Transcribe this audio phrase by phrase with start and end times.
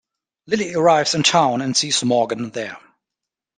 [0.47, 2.79] Lily arrives in town and sees Morgan there.